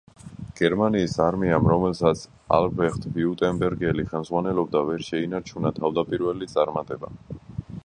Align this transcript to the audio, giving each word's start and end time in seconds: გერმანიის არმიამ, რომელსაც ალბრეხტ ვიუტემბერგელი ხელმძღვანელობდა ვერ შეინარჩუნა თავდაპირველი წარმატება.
გერმანიის 0.59 1.11
არმიამ, 1.25 1.67
რომელსაც 1.71 2.23
ალბრეხტ 2.57 3.05
ვიუტემბერგელი 3.19 4.07
ხელმძღვანელობდა 4.15 4.83
ვერ 4.89 5.07
შეინარჩუნა 5.11 5.75
თავდაპირველი 5.79 6.53
წარმატება. 6.57 7.17